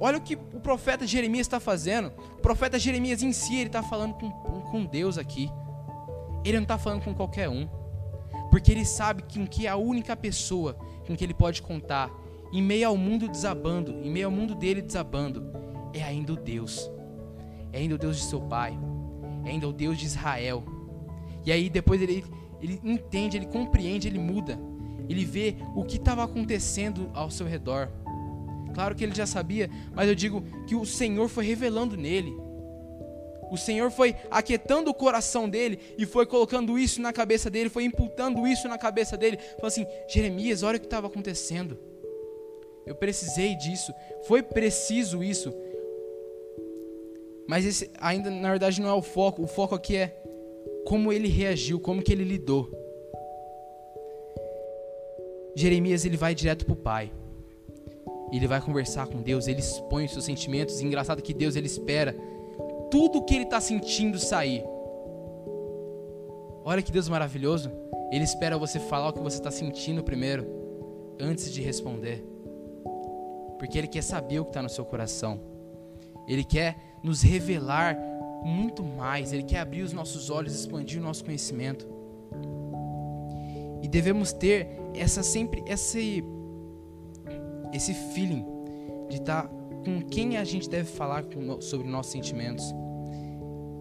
[0.00, 2.10] Olha o que o profeta Jeremias está fazendo.
[2.38, 5.50] O profeta Jeremias em si, ele está falando com, com Deus aqui.
[6.42, 7.68] Ele não está falando com qualquer um.
[8.50, 10.74] Porque ele sabe que, que a única pessoa
[11.06, 12.10] com que ele pode contar,
[12.50, 15.52] em meio ao mundo desabando, em meio ao mundo dele desabando,
[15.92, 16.90] é ainda o Deus.
[17.70, 18.76] É ainda o Deus de seu pai.
[19.44, 20.64] É ainda o Deus de Israel.
[21.44, 22.24] E aí depois ele,
[22.60, 24.58] ele entende, ele compreende, ele muda.
[25.08, 27.88] Ele vê o que estava acontecendo ao seu redor.
[28.74, 32.36] Claro que ele já sabia, mas eu digo que o Senhor foi revelando nele.
[33.50, 37.84] O Senhor foi aquietando o coração dele e foi colocando isso na cabeça dele, foi
[37.84, 39.38] imputando isso na cabeça dele.
[39.56, 41.76] Falou assim: Jeremias, olha o que estava acontecendo.
[42.86, 45.52] Eu precisei disso, foi preciso isso.
[47.48, 49.42] Mas esse ainda na verdade não é o foco.
[49.42, 50.16] O foco aqui é
[50.86, 52.70] como ele reagiu, como que ele lidou.
[55.56, 57.12] Jeremias ele vai direto para o pai.
[58.32, 60.80] Ele vai conversar com Deus, ele expõe os seus sentimentos.
[60.80, 62.16] E engraçado que Deus ele espera
[62.90, 64.64] tudo que ele está sentindo sair.
[66.64, 67.70] Olha que Deus maravilhoso.
[68.10, 70.46] Ele espera você falar o que você está sentindo primeiro,
[71.18, 72.24] antes de responder.
[73.58, 75.40] Porque Ele quer saber o que está no seu coração.
[76.26, 77.96] Ele quer nos revelar
[78.42, 79.32] muito mais.
[79.32, 81.86] Ele quer abrir os nossos olhos, expandir o nosso conhecimento.
[83.82, 86.24] E devemos ter essa sempre esse
[87.72, 88.44] esse feeling
[89.08, 89.48] de estar tá
[89.84, 91.24] com quem a gente deve falar
[91.60, 92.64] sobre nossos sentimentos.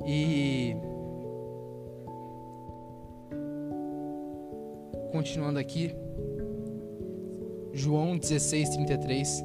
[0.06, 0.76] E
[5.12, 5.94] continuando aqui,
[7.74, 9.44] João 16:33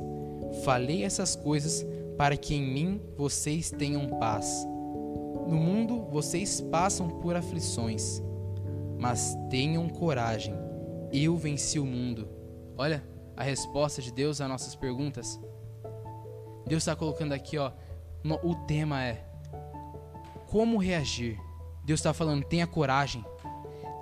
[0.63, 1.85] Falei essas coisas
[2.17, 4.67] para que em mim vocês tenham paz.
[5.49, 8.23] No mundo vocês passam por aflições,
[8.99, 10.55] mas tenham coragem.
[11.13, 12.29] Eu venci o mundo.
[12.77, 15.41] Olha a resposta de Deus às nossas perguntas.
[16.67, 17.73] Deus está colocando aqui, ó,
[18.23, 19.25] no, o tema é
[20.47, 21.39] como reagir.
[21.85, 23.25] Deus está falando, tenha coragem,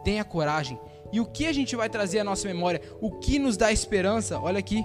[0.05, 0.79] tenha coragem.
[1.12, 2.81] E o que a gente vai trazer à nossa memória?
[3.01, 4.38] O que nos dá esperança?
[4.38, 4.85] Olha aqui,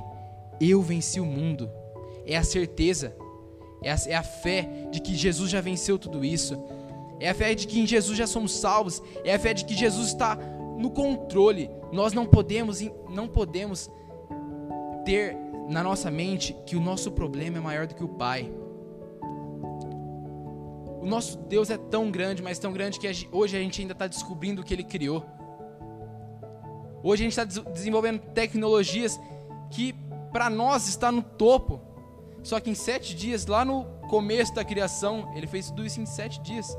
[0.59, 1.69] eu venci o mundo.
[2.25, 3.15] É a certeza,
[3.83, 6.57] é a, é a fé de que Jesus já venceu tudo isso.
[7.19, 9.01] É a fé de que em Jesus já somos salvos.
[9.23, 11.69] É a fé de que Jesus está no controle.
[11.91, 12.79] Nós não podemos,
[13.09, 13.89] não podemos
[15.07, 15.37] ter
[15.69, 18.51] na nossa mente que o nosso problema é maior do que o Pai.
[21.01, 24.05] O nosso Deus é tão grande, mas tão grande que hoje a gente ainda está
[24.05, 25.25] descobrindo o que Ele criou.
[27.01, 29.17] Hoje a gente está desenvolvendo tecnologias
[29.71, 29.95] que
[30.33, 31.79] para nós está no topo.
[32.43, 36.05] Só que em sete dias, lá no começo da criação, Ele fez tudo isso em
[36.05, 36.77] sete dias.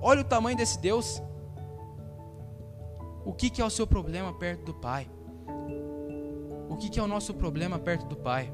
[0.00, 1.22] Olha o tamanho desse Deus.
[3.24, 5.08] O que, que é o seu problema perto do Pai?
[6.68, 8.52] O que, é o nosso problema perto do Pai?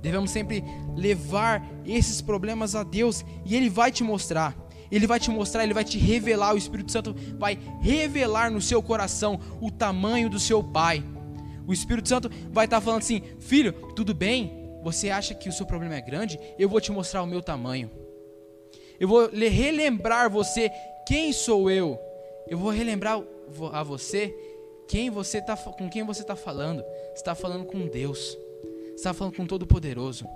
[0.00, 0.64] Devemos sempre
[0.96, 4.56] levar esses problemas a Deus e Ele vai te mostrar.
[4.90, 6.54] Ele vai te mostrar, Ele vai te revelar.
[6.54, 11.02] O Espírito Santo vai revelar no seu coração o tamanho do seu Pai.
[11.66, 14.60] O Espírito Santo vai estar falando assim: Filho, tudo bem?
[14.82, 16.38] Você acha que o seu problema é grande?
[16.58, 17.90] Eu vou te mostrar o meu tamanho.
[18.98, 20.70] Eu vou relembrar você
[21.06, 21.98] quem sou eu.
[22.48, 23.22] Eu vou relembrar
[23.72, 24.34] a você
[24.92, 26.82] quem você tá, com quem você está falando.
[26.82, 28.36] Você está falando com Deus.
[28.88, 30.26] Você está falando com Todo-Poderoso.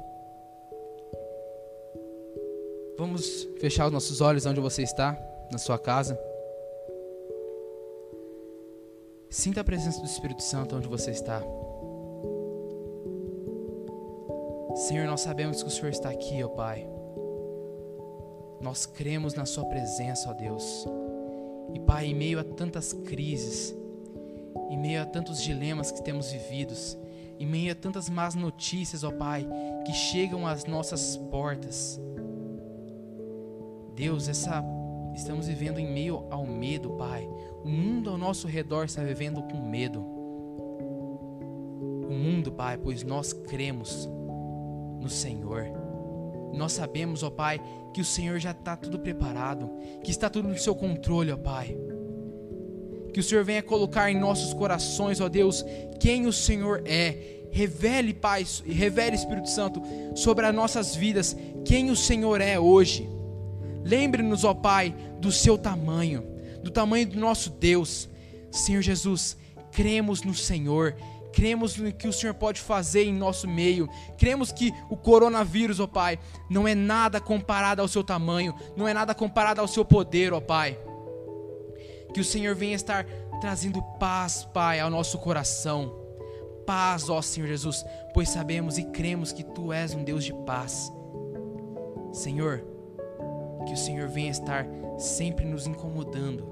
[2.96, 5.14] Vamos fechar os nossos olhos onde você está,
[5.52, 6.18] na sua casa.
[9.28, 11.42] Sinta a presença do Espírito Santo onde você está.
[14.74, 16.88] Senhor, nós sabemos que o Senhor está aqui, ó Pai.
[18.62, 20.86] Nós cremos na Sua presença, ó Deus.
[21.74, 23.76] E Pai, em meio a tantas crises,
[24.70, 26.98] em meio a tantos dilemas que temos vividos,
[27.38, 29.46] em meio a tantas más notícias, ó Pai,
[29.84, 32.00] que chegam às nossas portas.
[33.94, 34.62] Deus, essa
[35.14, 37.28] estamos vivendo em meio ao medo, Pai.
[37.64, 40.00] O mundo ao nosso redor está vivendo com medo.
[42.08, 44.08] O mundo, Pai, pois nós cremos
[45.00, 45.64] no Senhor.
[46.52, 47.60] Nós sabemos, ó Pai,
[47.92, 49.70] que o Senhor já está tudo preparado,
[50.02, 51.76] que está tudo no seu controle, ó Pai.
[53.16, 55.64] Que o Senhor venha colocar em nossos corações, ó Deus,
[55.98, 57.46] quem o Senhor é.
[57.50, 59.80] Revele, Pai, revele, Espírito Santo,
[60.14, 63.08] sobre as nossas vidas, quem o Senhor é hoje.
[63.82, 66.24] Lembre-nos, ó Pai, do seu tamanho,
[66.62, 68.06] do tamanho do nosso Deus.
[68.50, 69.38] Senhor Jesus,
[69.72, 70.94] cremos no Senhor,
[71.32, 75.86] cremos no que o Senhor pode fazer em nosso meio, cremos que o coronavírus, ó
[75.86, 76.18] Pai,
[76.50, 80.40] não é nada comparado ao seu tamanho, não é nada comparado ao seu poder, ó
[80.42, 80.78] Pai.
[82.12, 83.04] Que o Senhor venha estar
[83.40, 85.92] trazendo paz, Pai, ao nosso coração.
[86.66, 90.90] Paz, ó Senhor Jesus, pois sabemos e cremos que Tu és um Deus de paz.
[92.12, 92.64] Senhor,
[93.66, 94.66] que o Senhor venha estar
[94.98, 96.44] sempre nos incomodando,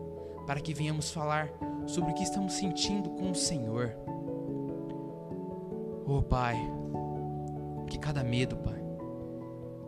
[0.47, 1.51] para que venhamos falar
[1.87, 3.97] sobre o que estamos sentindo com o Senhor.
[6.07, 6.57] Oh Pai,
[7.87, 8.83] que cada medo, Pai.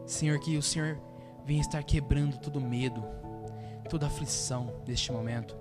[0.07, 0.98] Senhor, que o Senhor
[1.44, 3.05] venha estar quebrando todo medo,
[3.87, 5.57] toda aflição deste momento.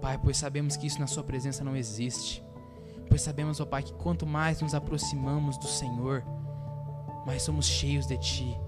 [0.00, 2.44] Pai, pois sabemos que isso na Sua presença não existe.
[3.08, 6.24] Pois sabemos, ó Pai, que quanto mais nos aproximamos do Senhor,
[7.24, 8.58] mais somos cheios de Ti.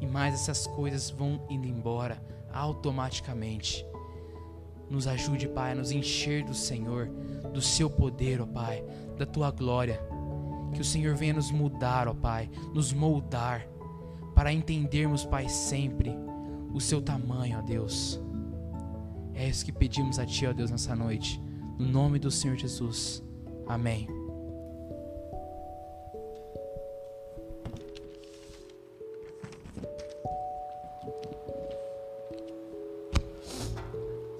[0.00, 3.86] E mais essas coisas vão indo embora automaticamente.
[4.88, 7.08] Nos ajude, Pai, a nos encher do Senhor,
[7.52, 8.84] do Seu poder, ó Pai,
[9.18, 10.00] da tua glória.
[10.74, 13.68] Que o Senhor venha nos mudar, ó Pai, nos moldar,
[14.34, 16.16] para entendermos, Pai, sempre
[16.72, 18.20] o seu tamanho, ó Deus.
[19.34, 21.40] É isso que pedimos a Ti, ó Deus, nessa noite.
[21.78, 23.22] No nome do Senhor Jesus.
[23.66, 24.06] Amém.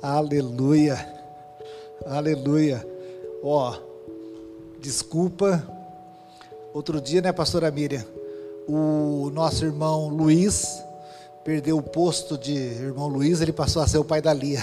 [0.03, 0.99] Aleluia.
[2.07, 2.85] Aleluia.
[3.43, 5.65] Ó, oh, desculpa.
[6.75, 8.05] Outro dia, né, pastora Miriam?
[8.67, 10.82] O nosso irmão Luiz
[11.45, 14.61] perdeu o posto de irmão Luiz, ele passou a ser o pai da Lia.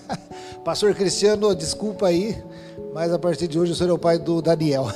[0.64, 2.42] Pastor Cristiano, desculpa aí,
[2.94, 4.88] mas a partir de hoje o senhor é o pai do Daniel.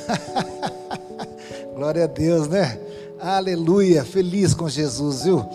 [1.76, 2.80] Glória a Deus, né?
[3.20, 5.46] Aleluia, feliz com Jesus, viu?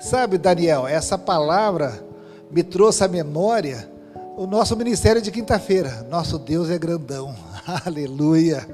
[0.00, 2.02] Sabe, Daniel, essa palavra
[2.50, 3.88] me trouxe à memória
[4.36, 6.04] o nosso ministério de quinta-feira.
[6.10, 7.34] Nosso Deus é grandão.
[7.86, 8.66] Aleluia,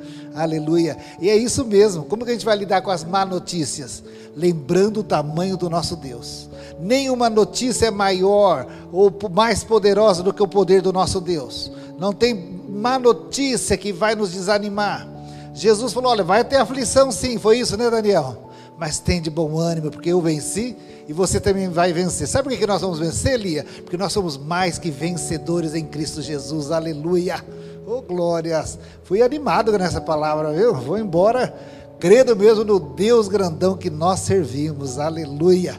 [0.42, 0.96] aleluia.
[1.20, 2.05] E é isso mesmo.
[2.05, 4.03] Como que a gente vai lidar com as má notícias?
[4.37, 6.48] Lembrando o tamanho do nosso Deus.
[6.81, 11.72] Nenhuma notícia é maior ou mais poderosa do que o poder do nosso Deus.
[11.98, 12.35] Não tem
[12.68, 15.09] má notícia que vai nos desanimar.
[15.53, 17.38] Jesus falou: olha, vai ter aflição sim.
[17.38, 18.48] Foi isso, né, Daniel?
[18.79, 20.77] Mas tem de bom ânimo, porque eu venci
[21.09, 22.29] e você também vai vencer.
[22.29, 23.66] Sabe por que nós vamos vencer, Lia?
[23.83, 26.70] Porque nós somos mais que vencedores em Cristo Jesus.
[26.70, 27.44] Aleluia.
[27.90, 28.79] Oh, glórias.
[29.03, 30.74] Fui animado nessa palavra, viu?
[30.74, 31.55] Vou embora
[31.98, 34.98] crendo mesmo no Deus grandão que nós servimos.
[34.98, 35.74] Aleluia.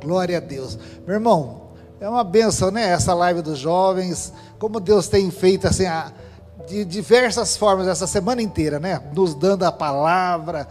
[0.00, 0.78] Glória a Deus.
[1.04, 1.62] Meu irmão,
[2.00, 2.88] é uma benção, né?
[2.88, 4.32] Essa live dos jovens.
[4.56, 6.12] Como Deus tem feito assim a
[6.68, 9.02] de diversas formas essa semana inteira, né?
[9.14, 10.68] Nos dando a palavra,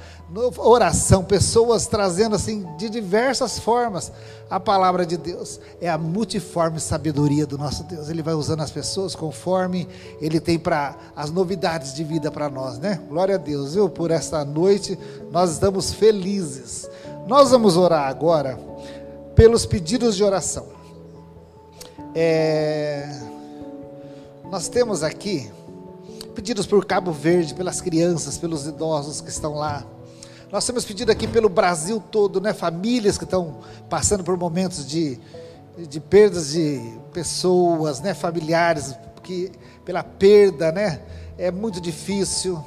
[0.57, 4.11] oração, pessoas trazendo assim de diversas formas
[4.49, 5.59] a palavra de Deus.
[5.81, 8.09] É a multiforme sabedoria do nosso Deus.
[8.09, 9.87] Ele vai usando as pessoas conforme
[10.21, 13.01] ele tem para as novidades de vida para nós, né?
[13.09, 13.89] Glória a Deus, viu?
[13.89, 14.97] Por esta noite
[15.31, 16.89] nós estamos felizes.
[17.27, 18.57] Nós vamos orar agora
[19.35, 20.67] pelos pedidos de oração.
[22.13, 23.19] É...
[24.49, 25.51] Nós temos aqui
[26.37, 29.83] pedidos por Cabo Verde, pelas crianças, pelos idosos que estão lá.
[30.51, 32.53] Nós temos pedido aqui pelo Brasil todo, né?
[32.53, 35.19] Famílias que estão passando por momentos de,
[35.89, 36.79] de perdas de
[37.11, 38.13] pessoas, né?
[38.13, 39.51] Familiares, que
[39.83, 41.01] pela perda, né?
[41.39, 42.63] É muito difícil.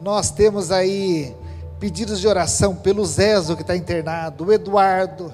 [0.00, 1.36] Nós temos aí
[1.78, 5.30] pedidos de oração pelo Zezo que está internado, o Eduardo,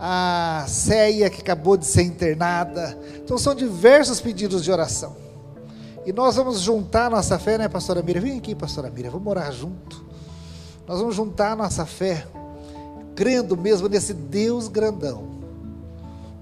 [0.00, 2.98] a Ceia que acabou de ser internada.
[3.22, 5.27] Então são diversos pedidos de oração.
[6.08, 8.22] E nós vamos juntar nossa fé, né, pastora Miriam?
[8.22, 10.02] Vem aqui, pastora Miriam, vamos orar junto.
[10.86, 12.26] Nós vamos juntar nossa fé,
[13.14, 15.28] crendo mesmo nesse Deus grandão.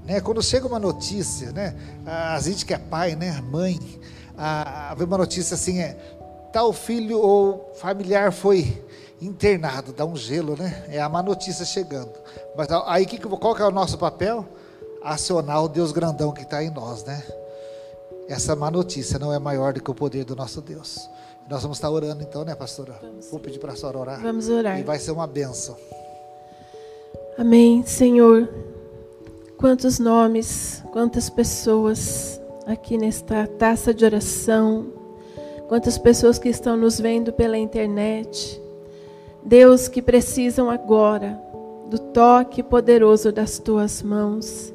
[0.05, 0.21] Né?
[0.21, 1.75] Quando chega uma notícia, né?
[2.07, 3.43] A gente que é pai, né?
[3.51, 3.81] Mãe,
[4.39, 5.95] a ver uma notícia assim, é
[6.53, 8.87] tal filho ou familiar foi
[9.21, 10.85] internado, dá um gelo, né?
[10.91, 12.13] É a má notícia chegando.
[12.57, 14.47] Mas aí que, qual que é o nosso papel?
[15.03, 17.21] Acionar o Deus grandão que está em nós, né?
[18.29, 21.09] Essa má notícia não é maior do que o poder do nosso Deus.
[21.49, 22.99] Nós vamos estar orando então, né, pastora?
[23.01, 23.31] Vamos.
[23.31, 24.21] Vou pedir para a senhora orar.
[24.21, 24.81] Vamos orar.
[24.81, 25.77] E vai ser uma benção.
[27.39, 28.49] Amém, Senhor.
[29.57, 34.93] Quantos nomes, quantas pessoas aqui nesta taça de oração,
[35.69, 38.61] quantas pessoas que estão nos vendo pela internet.
[39.45, 41.41] Deus, que precisam agora
[41.89, 44.75] do toque poderoso das tuas mãos.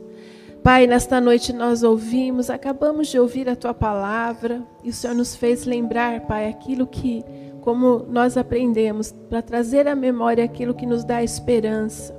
[0.63, 5.35] Pai, nesta noite nós ouvimos, acabamos de ouvir a tua palavra e o Senhor nos
[5.35, 7.25] fez lembrar, Pai, aquilo que,
[7.61, 12.15] como nós aprendemos, para trazer à memória aquilo que nos dá esperança.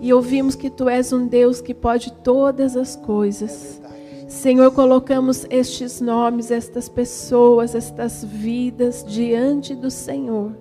[0.00, 3.78] E ouvimos que tu és um Deus que pode todas as coisas.
[4.26, 10.56] Senhor, colocamos estes nomes, estas pessoas, estas vidas diante do Senhor.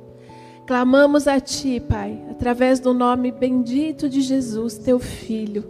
[0.67, 5.63] Clamamos a Ti, Pai, através do nome bendito de Jesus, Teu Filho.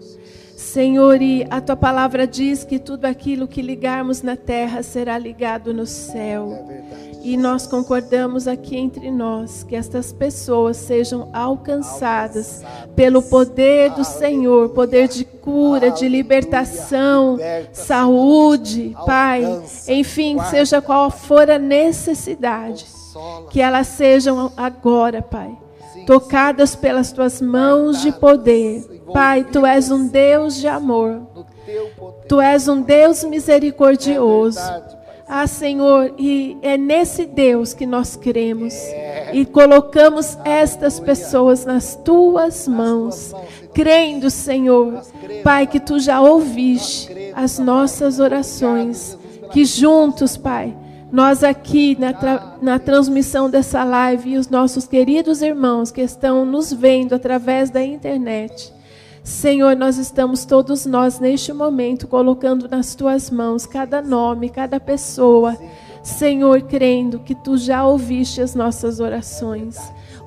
[0.59, 5.73] Senhor, e a Tua palavra diz que tudo aquilo que ligarmos na terra será ligado
[5.73, 6.51] no céu.
[6.69, 7.09] É.
[7.23, 12.61] E nós concordamos aqui entre nós que estas pessoas sejam alcançadas
[12.93, 17.37] pelo poder do Senhor, poder de cura, de libertação,
[17.71, 22.85] saúde, Pai, enfim, seja qual for a necessidade,
[23.49, 25.57] que elas sejam agora, Pai,
[26.05, 28.98] tocadas pelas tuas mãos de poder.
[29.13, 31.21] Pai, tu és um Deus de amor,
[32.27, 34.59] tu és um Deus misericordioso.
[35.31, 38.73] Ah, Senhor, e é nesse Deus que nós cremos
[39.31, 43.31] e colocamos estas pessoas nas tuas mãos,
[43.71, 45.03] crendo, Senhor,
[45.43, 49.15] Pai, que tu já ouviste as nossas orações,
[49.51, 50.75] que juntos, Pai,
[51.11, 56.43] nós aqui na, tra- na transmissão dessa live e os nossos queridos irmãos que estão
[56.43, 58.73] nos vendo através da internet,
[59.29, 65.55] Senhor, nós estamos todos nós neste momento colocando nas tuas mãos cada nome, cada pessoa.
[66.01, 69.77] Senhor, crendo que tu já ouviste as nossas orações.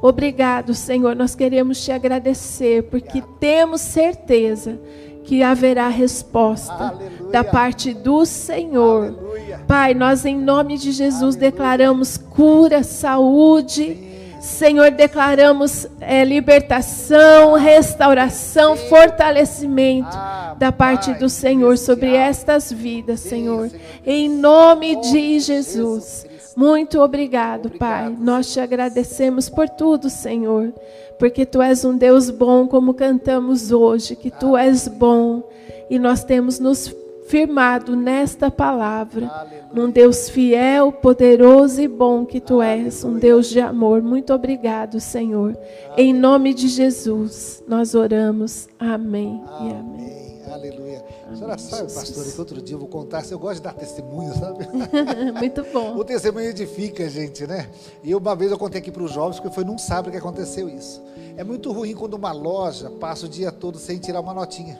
[0.00, 1.16] Obrigado, Senhor.
[1.16, 4.78] Nós queremos te agradecer porque temos certeza
[5.24, 7.32] que haverá resposta Aleluia.
[7.32, 9.08] da parte do Senhor.
[9.08, 9.64] Aleluia.
[9.66, 14.11] Pai, nós em nome de Jesus declaramos cura, saúde.
[14.42, 23.70] Senhor, declaramos eh, libertação, restauração, fortalecimento Ah, da parte do Senhor sobre estas vidas, Senhor.
[24.04, 26.26] Em nome de Jesus.
[26.56, 28.12] Muito obrigado, Pai.
[28.18, 30.74] Nós te agradecemos por tudo, Senhor.
[31.20, 35.48] Porque tu és um Deus bom, como cantamos hoje, que tu és bom.
[35.88, 36.92] E nós temos nos
[37.32, 43.58] firmado nesta palavra, num Deus fiel, poderoso e bom que tu és, um Deus de
[43.58, 44.02] amor.
[44.02, 45.56] Muito obrigado, Senhor.
[45.96, 48.68] Em nome de Jesus, nós oramos.
[48.78, 50.42] Amém e amém.
[50.42, 50.42] Amém.
[50.52, 51.02] Aleluia.
[51.30, 54.34] A senhora sabe, pastora, que outro dia eu vou contar, eu gosto de dar testemunho,
[54.34, 54.68] sabe?
[55.40, 55.96] Muito bom.
[55.96, 57.70] O testemunho edifica, gente, né?
[58.04, 60.68] E uma vez eu contei aqui para os jovens, porque foi num sábado que aconteceu
[60.68, 61.02] isso.
[61.34, 64.78] É muito ruim quando uma loja passa o dia todo sem tirar uma notinha,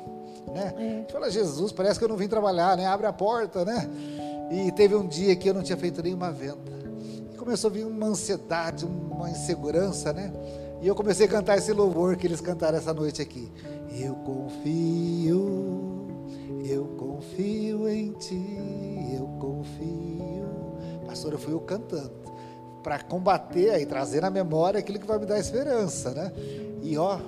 [0.51, 0.75] né?
[0.77, 2.87] A gente fala, Jesus, parece que eu não vim trabalhar, né?
[2.87, 3.89] Abre a porta, né?
[4.51, 6.73] E teve um dia que eu não tinha feito nenhuma venda.
[7.33, 10.33] E começou a vir uma ansiedade, uma insegurança, né?
[10.81, 13.51] E eu comecei a cantar esse louvor que eles cantaram essa noite aqui.
[13.99, 16.09] Eu confio,
[16.65, 18.59] eu confio em ti,
[19.15, 20.43] eu confio.
[21.07, 22.23] Pastor, eu fui eu cantando
[22.83, 26.33] para combater aí, trazer na memória aquilo que vai me dar esperança, né?
[26.83, 27.19] E ó,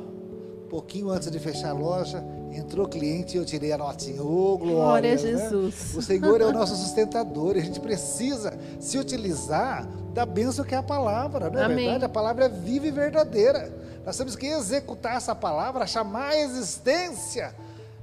[0.68, 2.24] pouquinho antes de fechar a loja,
[2.56, 4.22] entrou cliente e eu tirei a notinha.
[4.22, 4.74] Ô, glória!
[4.74, 5.18] Glória a né?
[5.18, 5.94] Jesus.
[5.94, 10.74] O Senhor é o nosso sustentador e a gente precisa se utilizar da bênção que
[10.74, 11.76] é a palavra, não é Amém.
[11.76, 12.04] verdade?
[12.04, 13.72] A palavra é viva e verdadeira.
[14.04, 17.54] Nós temos que executar essa palavra, chamar a existência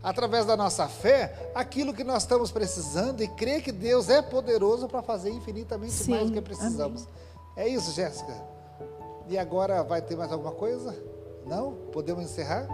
[0.04, 4.88] através da nossa fé aquilo que nós estamos precisando e crer que Deus é poderoso
[4.88, 7.08] para fazer infinitamente Sim, mais do que precisamos.
[7.56, 8.34] É isso, Jéssica.
[9.28, 10.96] E agora vai ter mais alguma coisa?
[11.46, 11.74] Não?
[11.92, 12.68] Podemos encerrar?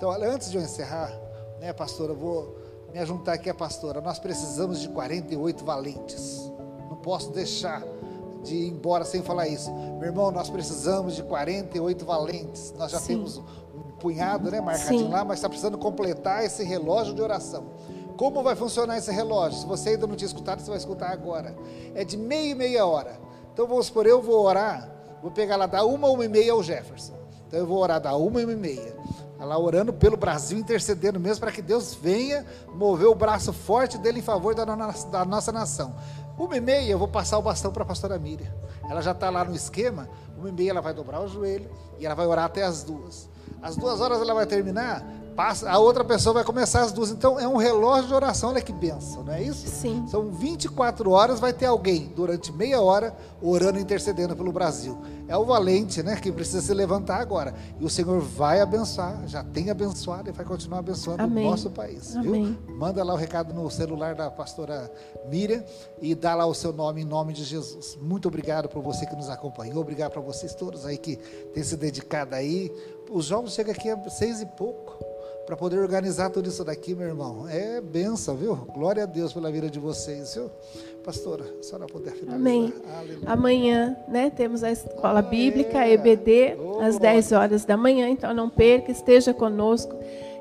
[0.00, 1.12] Então, olha, antes de eu encerrar,
[1.60, 2.56] né, pastora, eu vou
[2.90, 4.00] me juntar aqui a pastora.
[4.00, 6.50] Nós precisamos de 48 valentes.
[6.88, 7.82] Não posso deixar
[8.42, 9.70] de ir embora sem falar isso.
[9.70, 12.72] Meu irmão, nós precisamos de 48 valentes.
[12.78, 13.08] Nós já Sim.
[13.08, 13.42] temos um
[13.98, 15.10] punhado, né, marcadinho Sim.
[15.10, 17.66] lá, mas está precisando completar esse relógio de oração.
[18.16, 19.60] Como vai funcionar esse relógio?
[19.60, 21.54] Se você ainda não tinha escutado, você vai escutar agora.
[21.94, 23.20] É de meia e meia hora.
[23.52, 26.62] Então vamos supor, eu vou orar, vou pegar lá da uma, uma e meia ao
[26.62, 27.12] Jefferson.
[27.46, 28.98] Então eu vou orar da uma, uma e meia.
[29.40, 33.96] Tá lá orando pelo Brasil, intercedendo mesmo para que Deus venha mover o braço forte
[33.96, 35.94] dele em favor da, no- da nossa nação.
[36.38, 38.52] Uma e meia eu vou passar o bastão para a pastora Miriam.
[38.90, 40.10] Ela já está lá no esquema.
[40.36, 43.30] Uma e meia ela vai dobrar o joelho e ela vai orar até as duas.
[43.62, 47.10] Às duas horas ela vai terminar, passa, a outra pessoa vai começar às duas.
[47.10, 49.66] Então é um relógio de oração, olha que benção, não é isso?
[49.68, 50.04] Sim.
[50.08, 54.98] São 24 horas, vai ter alguém durante meia hora orando e intercedendo pelo Brasil.
[55.28, 57.54] É o valente, né, que precisa se levantar agora.
[57.78, 61.46] E o Senhor vai abençoar, já tem abençoado e vai continuar abençoando Amém.
[61.46, 62.58] o nosso país, Amém.
[62.66, 62.76] viu?
[62.76, 64.90] Manda lá o recado no celular da pastora
[65.28, 65.62] Miriam
[66.02, 67.96] e dá lá o seu nome em nome de Jesus.
[68.02, 71.16] Muito obrigado por você que nos acompanhou, obrigado para vocês todos aí que
[71.54, 72.72] têm se dedicado aí.
[73.08, 75.09] Os jovens chegam aqui às seis e pouco
[75.50, 77.44] para poder organizar tudo isso daqui, meu irmão.
[77.48, 78.54] É benção, viu?
[78.72, 80.48] Glória a Deus pela vida de vocês, viu?
[81.02, 82.36] Pastora, a senhora puder finalizar.
[82.40, 82.72] Amém.
[82.96, 83.18] Aleluia.
[83.26, 85.94] Amanhã, né, temos a escola Ah, bíblica, é.
[85.94, 87.14] EBD, Oh, às glória.
[87.14, 89.92] 10 horas da manhã, então não perca, esteja conosco.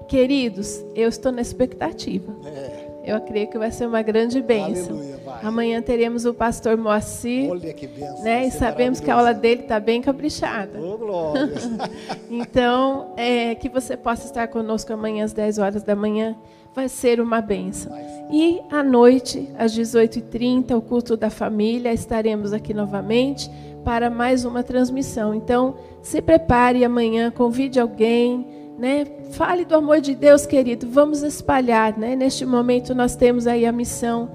[0.08, 2.32] Queridos, eu estou na expectativa.
[2.46, 2.90] É.
[3.16, 4.96] Eu creio que vai ser uma grande bênção.
[4.96, 5.19] Aleluia.
[5.44, 8.24] Amanhã teremos o pastor Moacir, Olha que benção.
[8.24, 8.48] né?
[8.48, 10.80] E ser sabemos que a aula dele está bem caprichada.
[10.80, 11.50] Ô, glória.
[12.30, 16.36] Então, é, que você possa estar conosco amanhã às 10 horas da manhã.
[16.76, 17.42] Vai ser uma
[17.90, 17.90] sim.
[18.32, 23.50] E à noite, às 18h30, o culto da família, estaremos aqui novamente
[23.84, 25.34] para mais uma transmissão.
[25.34, 28.46] Então, se prepare amanhã, convide alguém,
[28.78, 29.06] né?
[29.32, 30.88] Fale do amor de Deus, querido.
[30.90, 32.16] Vamos espalhar, né?
[32.16, 34.30] Neste momento nós temos aí a missão,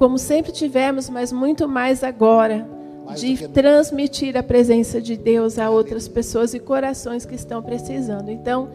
[0.00, 2.66] como sempre tivemos, mas muito mais agora,
[3.14, 8.30] de transmitir a presença de Deus a outras pessoas e corações que estão precisando.
[8.30, 8.70] Então,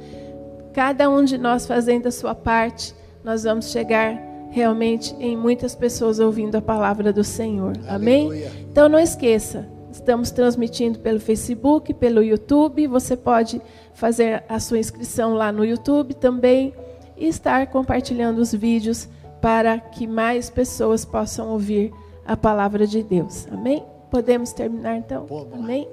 [0.72, 4.22] cada um de nós fazendo a sua parte, nós vamos chegar
[4.52, 7.74] realmente em muitas pessoas ouvindo a palavra do Senhor.
[7.88, 8.28] Amém?
[8.28, 8.52] Aleluia.
[8.70, 12.86] Então não esqueça, estamos transmitindo pelo Facebook, pelo YouTube.
[12.86, 13.60] Você pode
[13.96, 16.72] fazer a sua inscrição lá no YouTube também
[17.18, 19.10] e estar compartilhando os vídeos
[19.46, 21.94] para que mais pessoas possam ouvir
[22.26, 23.48] a palavra de Deus.
[23.52, 23.84] Amém?
[24.10, 25.28] Podemos terminar então?
[25.54, 25.88] Amém?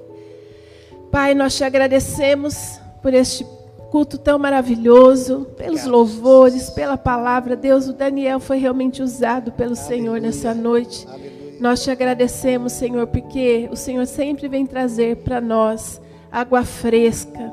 [1.11, 3.45] Pai, nós te agradecemos por este
[3.91, 7.55] culto tão maravilhoso, pelos louvores, pela palavra.
[7.55, 10.23] Deus, o Daniel foi realmente usado pelo Senhor Aleluia.
[10.23, 11.07] nessa noite.
[11.07, 11.59] Aleluia.
[11.61, 16.01] Nós te agradecemos, Senhor, porque o Senhor sempre vem trazer para nós
[16.33, 17.53] água fresca.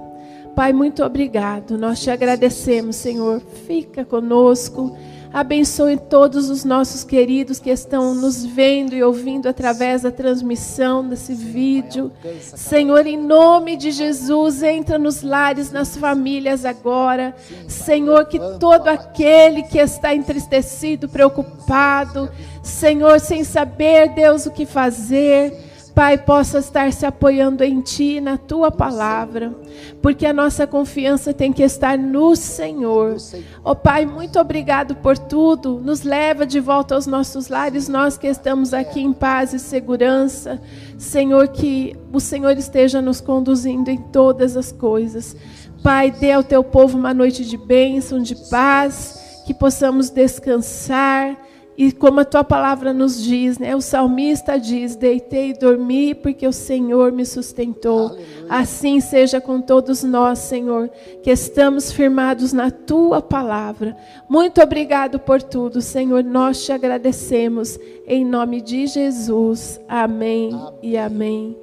[0.56, 1.78] Pai, muito obrigado.
[1.78, 3.41] Nós te agradecemos, Senhor.
[3.68, 4.95] Fica conosco.
[5.32, 11.36] Abençoe todos os nossos queridos que estão nos vendo e ouvindo através da transmissão desse
[11.36, 12.11] vídeo.
[12.41, 17.36] Senhor, em nome de Jesus, entra nos lares, nas famílias agora.
[17.67, 22.30] Senhor, que todo aquele que está entristecido, preocupado,
[22.63, 25.68] Senhor, sem saber, Deus, o que fazer,
[26.00, 29.54] Pai, possa estar se apoiando em Ti, na Tua palavra,
[30.02, 33.18] porque a nossa confiança tem que estar no Senhor.
[33.66, 35.82] Ó Pai, muito obrigado por tudo.
[35.84, 40.62] Nos leva de volta aos nossos lares, nós que estamos aqui em paz e segurança.
[40.97, 45.36] Senhor, que o Senhor esteja nos conduzindo em todas as coisas.
[45.84, 51.49] Pai, dê ao teu povo uma noite de bênção, de paz, que possamos descansar.
[51.80, 53.73] E como a tua palavra nos diz, né?
[53.73, 58.09] O salmista diz: Deitei e dormi porque o Senhor me sustentou.
[58.09, 58.45] Aleluia.
[58.49, 60.89] Assim seja com todos nós, Senhor,
[61.23, 63.95] que estamos firmados na tua palavra.
[64.27, 66.21] Muito obrigado por tudo, Senhor.
[66.21, 69.80] Nós te agradecemos em nome de Jesus.
[69.88, 70.51] Amém,
[70.84, 71.55] e amém.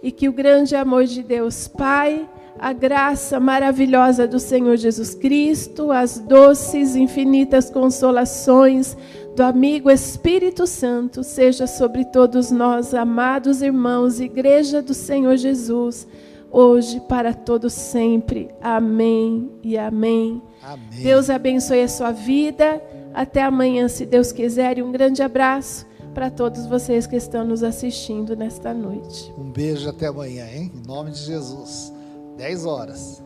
[0.00, 5.90] E que o grande amor de Deus, Pai, a graça maravilhosa do Senhor Jesus Cristo,
[5.90, 8.96] as doces, infinitas consolações
[9.34, 16.06] do amigo Espírito Santo seja sobre todos nós, amados irmãos, Igreja do Senhor Jesus,
[16.52, 18.48] hoje para todos sempre.
[18.62, 20.40] Amém e amém.
[20.62, 21.02] Amém.
[21.02, 22.80] Deus abençoe a sua vida.
[23.12, 27.64] Até amanhã, se Deus quiser, e um grande abraço para todos vocês que estão nos
[27.64, 29.32] assistindo nesta noite.
[29.36, 30.70] Um beijo até amanhã, hein?
[30.74, 31.92] Em nome de Jesus.
[32.36, 33.22] 10 horas.